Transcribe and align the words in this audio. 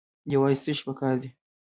یوازې 0.33 0.59
څه 0.63 0.71
شی 0.77 0.83
پکار 0.87 1.15
دی؟ 1.21 1.29